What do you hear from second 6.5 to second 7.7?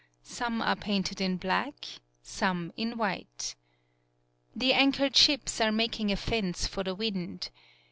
for the wind.